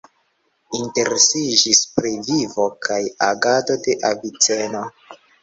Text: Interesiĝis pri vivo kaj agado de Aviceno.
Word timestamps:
Interesiĝis 0.77 1.81
pri 1.97 2.13
vivo 2.31 2.67
kaj 2.87 2.99
agado 3.29 3.79
de 3.87 3.97
Aviceno. 4.11 4.85